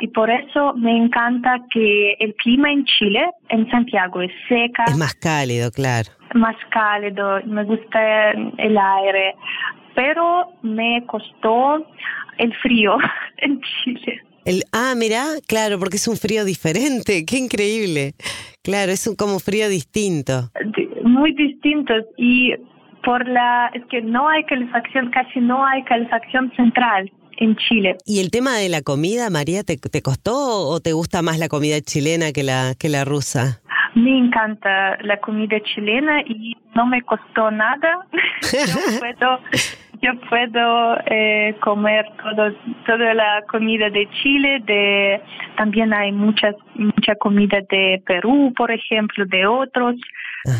Y 0.00 0.08
por 0.08 0.30
eso 0.30 0.74
me 0.74 0.96
encanta 0.96 1.58
que 1.72 2.12
el 2.20 2.34
clima 2.36 2.70
en 2.70 2.84
Chile, 2.84 3.30
en 3.48 3.68
Santiago, 3.70 4.22
es 4.22 4.30
seca. 4.48 4.84
Es 4.86 4.96
más 4.96 5.14
cálido, 5.14 5.70
claro. 5.72 6.10
Más 6.34 6.56
cálido, 6.70 7.40
me 7.46 7.64
gusta 7.64 8.30
el 8.30 8.78
aire, 8.78 9.34
pero 9.94 10.52
me 10.62 11.04
costó 11.06 11.84
el 12.38 12.54
frío 12.58 12.96
en 13.38 13.60
Chile. 13.60 14.22
El, 14.44 14.62
ah, 14.72 14.94
mira, 14.96 15.24
claro, 15.46 15.78
porque 15.78 15.96
es 15.96 16.06
un 16.06 16.16
frío 16.16 16.44
diferente, 16.44 17.24
qué 17.26 17.36
increíble. 17.36 18.14
Claro, 18.62 18.92
es 18.92 19.06
un 19.06 19.16
como 19.16 19.40
frío 19.40 19.68
distinto 19.68 20.50
muy 21.18 21.32
distintos 21.34 22.04
y 22.16 22.54
por 23.04 23.26
la 23.28 23.70
es 23.74 23.84
que 23.86 24.02
no 24.02 24.28
hay 24.28 24.44
calefacción, 24.44 25.10
casi 25.10 25.40
no 25.40 25.64
hay 25.64 25.82
calefacción 25.84 26.52
central 26.56 27.10
en 27.38 27.56
Chile. 27.56 27.96
¿Y 28.04 28.20
el 28.20 28.30
tema 28.30 28.56
de 28.56 28.68
la 28.68 28.82
comida, 28.82 29.30
María, 29.30 29.62
te, 29.62 29.76
te 29.76 30.02
costó 30.02 30.68
o 30.68 30.80
te 30.80 30.92
gusta 30.92 31.22
más 31.22 31.38
la 31.38 31.48
comida 31.48 31.80
chilena 31.80 32.32
que 32.32 32.42
la 32.42 32.74
que 32.78 32.88
la 32.88 33.04
rusa? 33.04 33.60
Me 33.94 34.16
encanta 34.16 34.98
la 35.02 35.18
comida 35.18 35.56
chilena 35.60 36.20
y 36.22 36.56
no 36.74 36.86
me 36.86 37.02
costó 37.02 37.50
nada. 37.50 38.06
yo 38.42 38.98
puedo, 39.00 39.40
yo 40.02 40.20
puedo 40.28 40.96
eh, 41.06 41.56
comer 41.60 42.06
todo, 42.22 42.52
toda 42.86 43.14
la 43.14 43.42
comida 43.50 43.88
de 43.90 44.08
Chile. 44.22 44.62
De 44.66 45.20
también 45.56 45.92
hay 45.92 46.12
muchas 46.12 46.54
mucha 46.74 47.14
comida 47.16 47.58
de 47.70 48.02
Perú, 48.06 48.52
por 48.56 48.70
ejemplo, 48.70 49.24
de 49.26 49.46
otros 49.46 49.96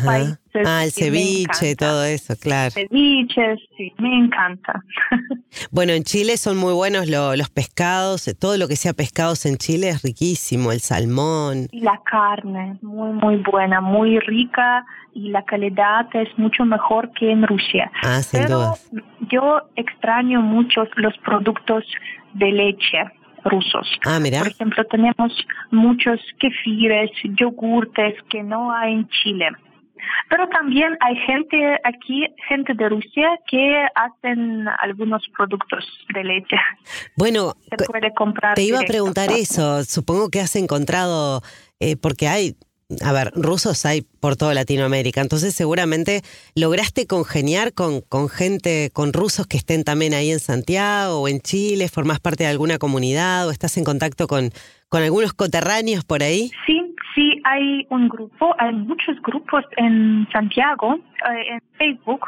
países. 0.05 0.37
Ah, 0.65 0.83
el 0.83 0.91
ceviche, 0.91 1.75
todo 1.75 2.03
eso, 2.03 2.35
claro. 2.39 2.71
Ceviches, 2.71 3.59
sí, 3.77 3.93
me 3.99 4.15
encanta. 4.17 4.83
Bueno, 5.71 5.93
en 5.93 6.03
Chile 6.03 6.37
son 6.37 6.57
muy 6.57 6.73
buenos 6.73 7.07
lo- 7.07 7.35
los 7.35 7.49
pescados, 7.49 8.29
todo 8.39 8.55
lo 8.57 8.67
que 8.67 8.75
sea 8.75 8.93
pescados 8.93 9.45
en 9.45 9.57
Chile 9.57 9.89
es 9.89 10.01
riquísimo, 10.03 10.71
el 10.71 10.79
salmón. 10.79 11.67
Y 11.71 11.81
la 11.81 11.99
carne, 12.05 12.77
muy, 12.81 13.11
muy 13.13 13.37
buena, 13.37 13.81
muy 13.81 14.19
rica 14.19 14.85
y 15.13 15.29
la 15.29 15.43
calidad 15.43 16.07
es 16.13 16.29
mucho 16.37 16.65
mejor 16.65 17.11
que 17.13 17.31
en 17.31 17.45
Rusia. 17.47 17.91
Ah, 18.03 18.21
sin 18.21 18.41
Pero 18.43 18.55
dudas. 18.57 18.89
yo 19.31 19.61
extraño 19.75 20.41
mucho 20.41 20.83
los 20.95 21.17
productos 21.19 21.83
de 22.33 22.51
leche 22.51 22.99
rusos. 23.43 23.87
Ah, 24.05 24.19
mira. 24.19 24.39
Por 24.39 24.49
ejemplo, 24.49 24.83
tenemos 24.85 25.33
muchos 25.71 26.19
kefires, 26.39 27.09
yogurtes 27.39 28.13
que 28.29 28.43
no 28.43 28.71
hay 28.71 28.93
en 28.93 29.07
Chile. 29.09 29.49
Pero 30.29 30.47
también 30.49 30.97
hay 30.99 31.15
gente 31.25 31.79
aquí, 31.83 32.27
gente 32.47 32.73
de 32.73 32.89
Rusia, 32.89 33.29
que 33.49 33.85
hacen 33.95 34.67
algunos 34.79 35.23
productos 35.35 35.85
de 36.13 36.23
leche. 36.23 36.55
Bueno, 37.15 37.53
Se 37.69 37.85
puede 37.85 38.13
comprar. 38.13 38.55
te 38.55 38.63
iba 38.63 38.79
a 38.79 38.83
preguntar 38.83 39.31
eso, 39.31 39.83
supongo 39.83 40.29
que 40.29 40.39
has 40.39 40.55
encontrado, 40.55 41.41
eh, 41.79 41.95
porque 41.97 42.27
hay, 42.27 42.55
a 43.03 43.11
ver, 43.11 43.31
rusos 43.35 43.85
hay 43.85 44.01
por 44.01 44.35
toda 44.35 44.53
Latinoamérica, 44.53 45.21
entonces 45.21 45.53
seguramente 45.55 46.21
lograste 46.55 47.07
congeniar 47.07 47.73
con, 47.73 48.01
con 48.01 48.29
gente, 48.29 48.89
con 48.93 49.13
rusos 49.13 49.47
que 49.47 49.57
estén 49.57 49.83
también 49.83 50.13
ahí 50.13 50.31
en 50.31 50.39
Santiago 50.39 51.21
o 51.21 51.27
en 51.27 51.39
Chile, 51.39 51.87
formás 51.89 52.19
parte 52.19 52.43
de 52.43 52.49
alguna 52.49 52.77
comunidad 52.77 53.47
o 53.47 53.51
estás 53.51 53.77
en 53.77 53.83
contacto 53.83 54.27
con, 54.27 54.51
con 54.89 55.03
algunos 55.03 55.33
coterráneos 55.33 56.03
por 56.03 56.23
ahí. 56.23 56.51
Sí, 56.65 56.88
sí, 57.19 57.41
hay 57.43 57.85
un 57.89 58.07
grupo, 58.07 58.55
hay 58.57 58.73
muchos 58.73 59.21
grupos 59.21 59.65
en 59.75 60.27
Santiago, 60.31 60.95
eh, 60.95 61.53
en 61.53 61.61
Facebook. 61.77 62.25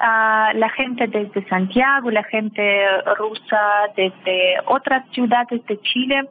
Ah, 0.00 0.52
la 0.54 0.70
gente 0.70 1.08
desde 1.08 1.46
Santiago, 1.48 2.10
la 2.10 2.22
gente 2.24 2.62
rusa 3.18 3.60
desde 3.96 4.54
otras 4.66 5.04
ciudades 5.12 5.64
de 5.66 5.80
Chile. 5.80 6.28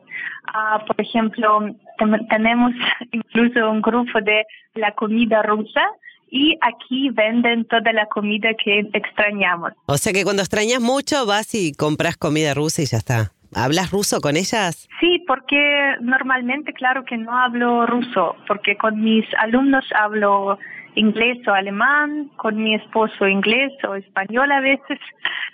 Ah, 0.54 0.84
por 0.88 1.00
ejemplo, 1.00 1.76
tenemos 2.30 2.72
incluso 3.12 3.70
un 3.70 3.82
grupo 3.82 4.22
de 4.22 4.46
la 4.76 4.92
comida 4.94 5.42
rusa 5.44 5.82
y 6.30 6.58
aquí 6.62 7.10
venden 7.10 7.66
toda 7.66 7.92
la 7.94 8.06
comida 8.08 8.50
que 8.64 8.88
extrañamos. 8.94 9.74
O 9.86 9.98
sea 9.98 10.14
que 10.14 10.24
cuando 10.24 10.42
extrañas 10.42 10.82
mucho 10.82 11.26
vas 11.26 11.54
y 11.56 11.74
compras 11.74 12.18
comida 12.18 12.54
rusa 12.54 12.82
y 12.82 12.86
ya 12.86 12.98
está. 12.98 13.32
¿Hablas 13.58 13.92
ruso 13.92 14.22
con 14.22 14.38
ellas? 14.38 14.88
Sí, 15.00 15.24
porque 15.28 15.96
normalmente, 16.02 16.74
claro 16.74 17.04
que 17.06 17.18
no 17.18 17.38
hablo 17.38 17.86
ruso, 17.86 18.36
porque 18.48 18.78
con 18.78 19.02
mis 19.02 19.26
alumnos 19.40 19.84
hablo 19.96 20.60
inglés 20.98 21.38
o 21.48 21.52
alemán, 21.52 22.32
con 22.38 22.62
mi 22.62 22.76
esposo 22.76 23.28
inglés 23.28 23.72
o 23.88 23.96
español 23.96 24.52
a 24.52 24.62
veces, 24.62 25.00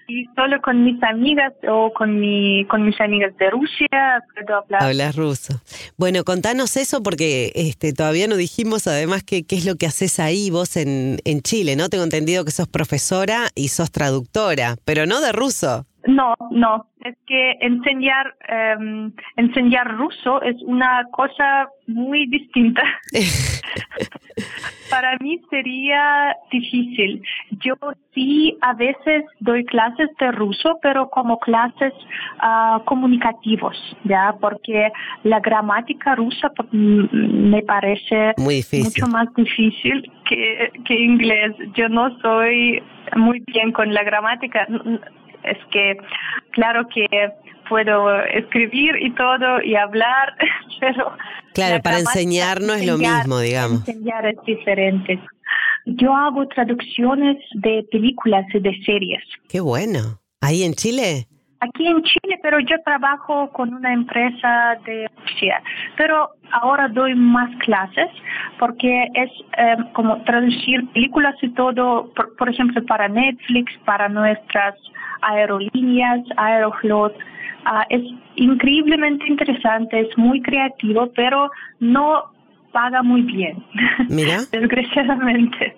y 0.07 0.25
solo 0.35 0.61
con 0.61 0.83
mis 0.83 1.01
amigas 1.03 1.53
o 1.67 1.93
con 1.93 2.19
mi 2.19 2.65
con 2.65 2.85
mis 2.85 2.99
amigas 2.99 3.35
de 3.37 3.49
Rusia 3.49 4.23
puedo 4.33 4.57
hablar. 4.57 4.83
Hablas 4.83 5.15
ruso. 5.15 5.61
Bueno, 5.97 6.23
contanos 6.23 6.77
eso 6.77 7.03
porque 7.03 7.51
este, 7.55 7.93
todavía 7.93 8.27
no 8.27 8.35
dijimos 8.35 8.87
además 8.87 9.23
qué 9.23 9.45
es 9.49 9.65
lo 9.65 9.75
que 9.75 9.85
haces 9.85 10.19
ahí 10.19 10.49
vos 10.49 10.77
en, 10.77 11.19
en 11.25 11.41
Chile, 11.41 11.75
¿no? 11.75 11.89
Tengo 11.89 12.03
entendido 12.03 12.45
que 12.45 12.51
sos 12.51 12.67
profesora 12.67 13.49
y 13.55 13.67
sos 13.67 13.91
traductora, 13.91 14.75
pero 14.85 15.05
no 15.05 15.21
de 15.21 15.31
ruso. 15.31 15.85
No, 16.05 16.35
no, 16.51 16.87
es 16.99 17.15
que 17.25 17.57
enseñar 17.61 18.35
em, 18.47 19.13
enseñar 19.37 19.97
ruso 19.97 20.41
es 20.41 20.61
una 20.63 21.05
cosa 21.11 21.69
muy 21.87 22.27
distinta. 22.27 22.83
Para 24.89 25.17
mí 25.19 25.41
sería 25.49 26.35
difícil. 26.51 27.23
Yo 27.51 27.75
sí 28.13 28.57
a 28.61 28.73
veces 28.73 29.23
doy 29.39 29.63
clases 29.65 30.09
de 30.19 30.31
ruso, 30.31 30.77
pero 30.81 31.09
como 31.09 31.39
clases 31.39 31.93
ah, 32.39 32.81
comunicativos, 32.85 33.77
ya, 34.03 34.35
porque 34.39 34.91
la 35.23 35.39
gramática 35.39 36.15
rusa 36.15 36.51
mm, 36.71 37.49
me 37.49 37.61
parece 37.63 38.33
Muy 38.37 38.61
mucho 38.83 39.07
más 39.07 39.33
difícil 39.35 40.11
que, 40.27 40.71
que 40.85 40.93
inglés. 40.93 41.55
Yo 41.75 41.87
no 41.89 42.17
soy 42.19 42.83
muy 43.15 43.41
bien 43.47 43.71
con 43.71 43.93
la 43.93 44.03
gramática. 44.03 44.67
Es 45.43 45.57
que, 45.71 45.97
claro 46.51 46.87
que 46.93 47.07
puedo 47.69 48.21
escribir 48.25 48.95
y 49.01 49.13
todo 49.15 49.61
y 49.61 49.75
hablar, 49.75 50.35
pero... 50.79 51.15
Claro, 51.53 51.75
la 51.75 51.81
para 51.81 51.99
enseñar 51.99 52.61
no 52.61 52.73
es 52.73 52.85
lo 52.85 52.97
mismo, 52.97 53.39
digamos. 53.39 53.87
Enseñar 53.87 54.25
es 54.25 54.37
diferente. 54.45 55.19
Yo 55.85 56.15
hago 56.15 56.47
traducciones 56.47 57.37
de 57.53 57.85
películas 57.91 58.45
y 58.53 58.59
de 58.59 58.71
series. 58.85 59.23
Qué 59.49 59.59
bueno. 59.59 60.19
¿Ahí 60.41 60.63
en 60.63 60.73
Chile? 60.73 61.27
Aquí 61.63 61.87
en 61.87 62.03
Chile, 62.03 62.39
pero 62.41 62.59
yo 62.59 62.75
trabajo 62.83 63.49
con 63.51 63.73
una 63.73 63.93
empresa 63.93 64.77
de 64.85 65.09
Rusia. 65.21 65.61
Pero 65.95 66.31
ahora 66.51 66.89
doy 66.89 67.15
más 67.15 67.49
clases 67.59 68.09
porque 68.59 69.07
es 69.13 69.31
eh, 69.57 69.77
como 69.93 70.21
traducir 70.23 70.85
películas 70.89 71.35
y 71.41 71.49
todo, 71.53 72.11
por, 72.15 72.35
por 72.35 72.49
ejemplo, 72.49 72.85
para 72.85 73.07
Netflix, 73.07 73.71
para 73.85 74.09
nuestras 74.09 74.75
aerolíneas, 75.21 76.19
Aeroflot. 76.35 77.15
Ah, 77.65 77.85
es 77.89 78.01
increíblemente 78.35 79.25
interesante, 79.25 80.01
es 80.01 80.17
muy 80.17 80.41
creativo, 80.41 81.13
pero 81.15 81.49
no 81.79 82.25
paga 82.73 83.01
muy 83.03 83.21
bien. 83.21 83.63
Mira. 84.09 84.41
Desgraciadamente, 84.51 85.77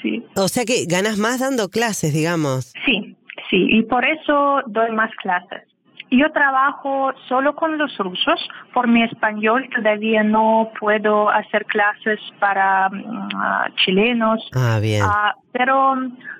sí. 0.00 0.24
O 0.36 0.46
sea 0.46 0.64
que 0.64 0.84
ganas 0.86 1.18
más 1.18 1.40
dando 1.40 1.70
clases, 1.70 2.14
digamos. 2.14 2.72
Sí, 2.86 3.07
sí, 3.50 3.66
y 3.70 3.82
por 3.82 4.04
eso 4.04 4.62
doy 4.66 4.92
más 4.92 5.10
clases. 5.16 5.62
Yo 6.10 6.30
trabajo 6.32 7.12
solo 7.28 7.54
con 7.54 7.76
los 7.76 7.94
rusos, 7.98 8.48
por 8.72 8.88
mi 8.88 9.02
español 9.02 9.68
todavía 9.76 10.22
no 10.22 10.70
puedo 10.80 11.28
hacer 11.28 11.66
clases 11.66 12.18
para 12.38 12.88
mm, 12.88 13.28
ah, 13.36 13.68
chilenos, 13.84 14.40
Ah, 14.54 14.78
bien. 14.80 15.02
Ah, 15.04 15.34
pero, 15.52 15.96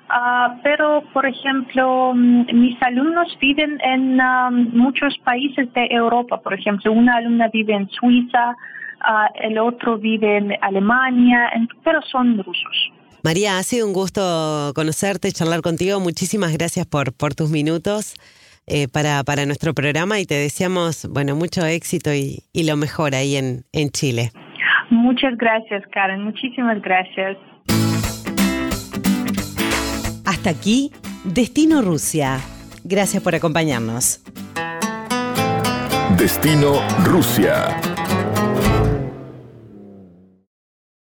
ah, 0.09 0.55
pero, 0.63 1.03
por 1.13 1.27
ejemplo, 1.27 2.13
mm, 2.15 2.45
mis 2.51 2.81
alumnos 2.81 3.37
viven 3.39 3.79
en 3.83 4.17
muchos 4.75 5.15
países 5.19 5.71
de 5.73 5.87
Europa. 5.91 6.41
Por 6.41 6.55
ejemplo, 6.55 6.91
una 6.91 7.17
alumna 7.17 7.47
vive 7.49 7.73
en 7.75 7.87
Suiza, 7.89 8.55
el 9.35 9.57
otro 9.59 9.97
vive 9.97 10.37
en 10.37 10.57
Alemania, 10.61 11.49
en- 11.53 11.69
pero 11.83 12.01
son 12.01 12.37
rusos. 12.43 12.91
María, 13.23 13.57
ha 13.57 13.63
sido 13.63 13.85
un 13.85 13.93
gusto 13.93 14.71
conocerte, 14.75 15.31
charlar 15.31 15.61
contigo. 15.61 15.99
Muchísimas 15.99 16.53
gracias 16.53 16.85
por, 16.85 17.13
por 17.13 17.35
tus 17.35 17.49
minutos 17.49 18.13
eh, 18.67 18.87
para, 18.87 19.23
para 19.23 19.45
nuestro 19.45 19.73
programa 19.73 20.19
y 20.19 20.25
te 20.25 20.35
deseamos 20.35 21.07
bueno, 21.09 21.35
mucho 21.35 21.65
éxito 21.65 22.13
y, 22.13 22.43
y 22.53 22.63
lo 22.63 22.77
mejor 22.77 23.15
ahí 23.15 23.35
en, 23.35 23.65
en 23.73 23.89
Chile. 23.89 24.31
Muchas 24.89 25.37
gracias, 25.37 25.83
Karen. 25.91 26.23
Muchísimas 26.23 26.81
gracias. 26.81 27.37
Hasta 30.25 30.49
aquí, 30.51 30.91
Destino 31.23 31.81
Rusia. 31.81 32.39
Gracias 32.83 33.21
por 33.21 33.35
acompañarnos. 33.35 34.21
Destino 36.17 36.81
Rusia. 37.03 37.79